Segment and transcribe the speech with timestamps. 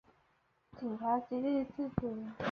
[0.79, 2.11] 警察极力自制